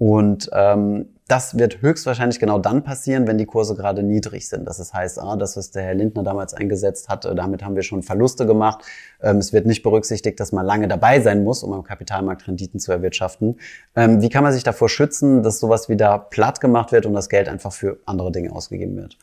[0.00, 4.64] Und ähm, das wird höchstwahrscheinlich genau dann passieren, wenn die Kurse gerade niedrig sind.
[4.66, 8.02] Das heißt, ah, das, was der Herr Lindner damals eingesetzt hat, damit haben wir schon
[8.02, 8.82] Verluste gemacht.
[9.20, 12.80] Ähm, es wird nicht berücksichtigt, dass man lange dabei sein muss, um am Kapitalmarkt Renditen
[12.80, 13.60] zu erwirtschaften.
[13.94, 17.28] Ähm, wie kann man sich davor schützen, dass sowas wieder platt gemacht wird und das
[17.28, 19.18] Geld einfach für andere Dinge ausgegeben wird?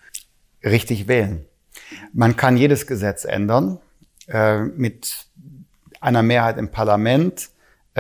[0.64, 1.44] Richtig wählen.
[2.14, 3.80] Man kann jedes Gesetz ändern
[4.28, 5.26] äh, mit
[6.02, 7.50] einer Mehrheit im Parlament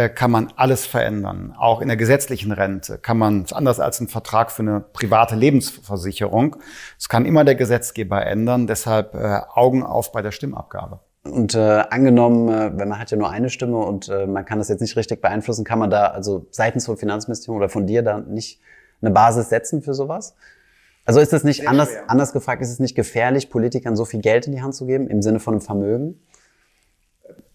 [0.10, 1.56] kann man alles verändern.
[1.58, 6.58] Auch in der gesetzlichen Rente kann man, anders als ein Vertrag für eine private Lebensversicherung,
[7.00, 8.68] es kann immer der Gesetzgeber ändern.
[8.68, 11.00] Deshalb äh, Augen auf bei der Stimmabgabe.
[11.24, 14.60] Und äh, angenommen, äh, wenn man hat ja nur eine Stimme und äh, man kann
[14.60, 18.04] das jetzt nicht richtig beeinflussen, kann man da also seitens vom Finanzministerium oder von dir
[18.04, 18.60] da nicht
[19.02, 20.36] eine Basis setzen für sowas?
[21.06, 24.46] Also ist es nicht anders, anders gefragt, ist es nicht gefährlich, Politikern so viel Geld
[24.46, 26.20] in die Hand zu geben im Sinne von einem Vermögen?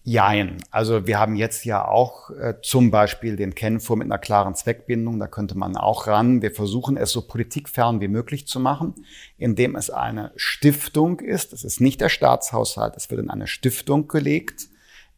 [0.05, 0.57] Jein.
[0.69, 5.17] Also wir haben jetzt ja auch äh, zum Beispiel den Kennfonds mit einer klaren Zweckbindung,
[5.17, 6.41] da könnte man auch ran.
[6.41, 8.95] Wir versuchen es so politikfern wie möglich zu machen,
[9.37, 11.53] indem es eine Stiftung ist.
[11.53, 14.67] Es ist nicht der Staatshaushalt, es wird in eine Stiftung gelegt.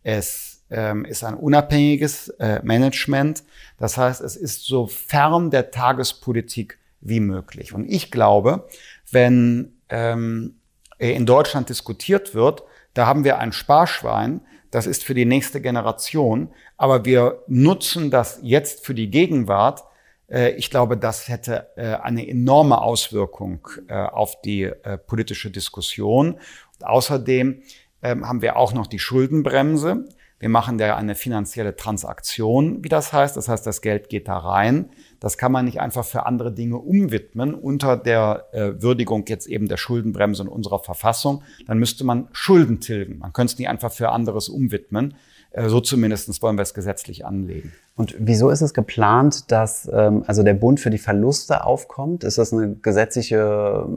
[0.03, 3.43] Es ähm, ist ein unabhängiges äh, Management.
[3.79, 7.73] Das heißt, es ist so fern der Tagespolitik wie möglich.
[7.73, 8.67] Und ich glaube,
[9.11, 10.57] wenn ähm,
[10.99, 12.61] in Deutschland diskutiert wird,
[12.93, 14.41] da haben wir ein Sparschwein,
[14.75, 19.85] das ist für die nächste Generation, aber wir nutzen das jetzt für die Gegenwart.
[20.29, 24.69] Äh, ich glaube, das hätte äh, eine enorme Auswirkung äh, auf die
[25.07, 26.41] politische Diskussion.
[26.81, 27.61] Außerdem
[28.03, 30.09] ähm, haben wir auch noch die Schuldenbremse.
[30.37, 33.37] Wir machen da eine finanzielle Transaktion, wie das heißt.
[33.37, 34.89] Das heißt, das Geld geht da rein.
[35.21, 39.67] Das kann man nicht einfach für andere Dinge umwidmen unter der äh, Würdigung jetzt eben
[39.67, 41.41] der Schuldenbremse in unserer Verfassung.
[41.67, 43.19] Dann müsste man Schulden tilgen.
[43.19, 45.15] Man könnte es nicht einfach für anderes umwidmen.
[45.51, 47.71] Äh, so zumindest wollen wir es gesetzlich anlegen.
[47.95, 52.25] Und wieso ist es geplant, dass ähm, also der Bund für die Verluste aufkommt?
[52.25, 53.87] Ist das eine gesetzliche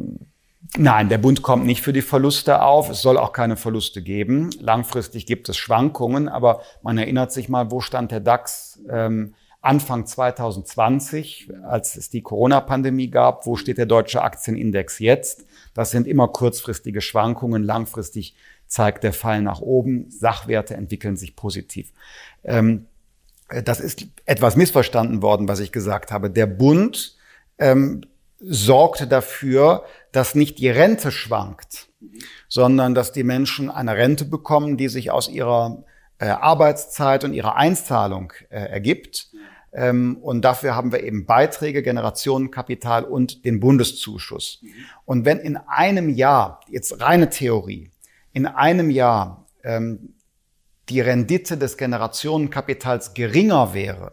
[0.76, 2.90] Nein, der Bund kommt nicht für die Verluste auf.
[2.90, 4.50] Es soll auch keine Verluste geben.
[4.60, 10.06] Langfristig gibt es Schwankungen, aber man erinnert sich mal, wo stand der DAX ähm, Anfang
[10.06, 13.46] 2020, als es die Corona-Pandemie gab?
[13.46, 15.46] Wo steht der deutsche Aktienindex jetzt?
[15.74, 17.64] Das sind immer kurzfristige Schwankungen.
[17.64, 20.10] Langfristig zeigt der Fall nach oben.
[20.10, 21.92] Sachwerte entwickeln sich positiv.
[22.44, 22.86] Ähm,
[23.64, 26.30] das ist etwas missverstanden worden, was ich gesagt habe.
[26.30, 27.16] Der Bund
[27.58, 28.02] ähm,
[28.40, 31.88] sorgt dafür, dass nicht die Rente schwankt,
[32.48, 35.84] sondern dass die Menschen eine Rente bekommen, die sich aus ihrer
[36.18, 39.28] äh, Arbeitszeit und ihrer Einzahlung äh, ergibt.
[39.72, 44.62] Ähm, und dafür haben wir eben Beiträge, Generationenkapital und den Bundeszuschuss.
[45.04, 47.90] Und wenn in einem Jahr, jetzt reine Theorie,
[48.32, 50.14] in einem Jahr ähm,
[50.88, 54.12] die Rendite des Generationenkapitals geringer wäre,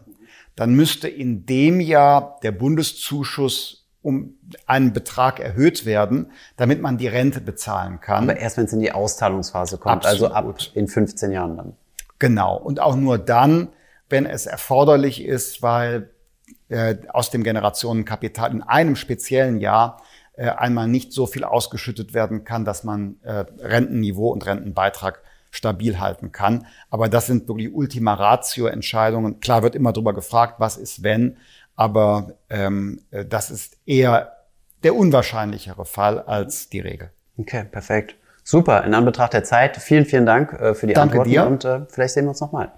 [0.55, 4.37] dann müsste in dem Jahr der Bundeszuschuss um
[4.67, 8.29] einen Betrag erhöht werden, damit man die Rente bezahlen kann.
[8.29, 10.31] Aber erst wenn es in die Auszahlungsphase kommt, Absolut.
[10.31, 11.73] also ab in 15 Jahren dann.
[12.19, 12.55] Genau.
[12.55, 13.69] Und auch nur dann,
[14.07, 16.11] wenn es erforderlich ist, weil
[16.69, 22.43] äh, aus dem Generationenkapital in einem speziellen Jahr äh, einmal nicht so viel ausgeschüttet werden
[22.43, 26.67] kann, dass man äh, Rentenniveau und Rentenbeitrag stabil halten kann.
[26.91, 29.39] Aber das sind wirklich Ultima Ratio Entscheidungen.
[29.39, 31.37] Klar wird immer darüber gefragt, was ist wenn
[31.75, 34.35] aber ähm, äh, das ist eher
[34.83, 37.11] der unwahrscheinlichere Fall als die Regel.
[37.38, 38.15] Okay, perfekt.
[38.43, 38.83] Super.
[38.83, 41.47] In Anbetracht der Zeit, vielen, vielen Dank äh, für die Danke Antworten dir.
[41.47, 42.71] und äh, vielleicht sehen wir uns nochmal.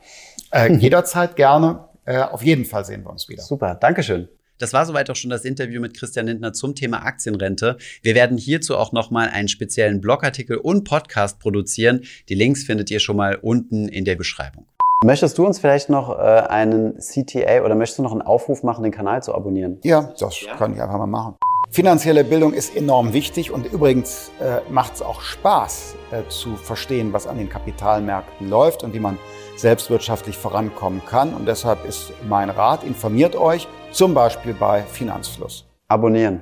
[0.51, 1.86] Äh, jederzeit gerne.
[2.05, 3.43] Äh, auf jeden Fall sehen wir uns wieder.
[3.43, 4.29] Super, Dankeschön.
[4.60, 7.77] Das war soweit auch schon das Interview mit Christian Lindner zum Thema Aktienrente.
[8.01, 12.01] Wir werden hierzu auch nochmal einen speziellen Blogartikel und Podcast produzieren.
[12.29, 14.65] Die Links findet ihr schon mal unten in der Beschreibung.
[15.05, 18.81] Möchtest du uns vielleicht noch äh, einen CTA oder möchtest du noch einen Aufruf machen,
[18.81, 19.79] den Kanal zu abonnieren?
[19.83, 20.55] Ja, das ja.
[20.55, 21.36] kann ich einfach mal machen.
[21.69, 27.13] Finanzielle Bildung ist enorm wichtig und übrigens äh, macht es auch Spaß äh, zu verstehen,
[27.13, 29.19] was an den Kapitalmärkten läuft und wie man
[29.55, 31.36] selbstwirtschaftlich vorankommen kann.
[31.36, 35.67] Und deshalb ist mein Rat, informiert euch, zum Beispiel bei Finanzfluss.
[35.89, 36.41] Abonnieren.